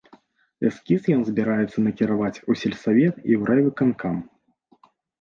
[0.69, 4.15] Эскіз ён збіраецца накіраваць у сельсавет і ў райвыканкам.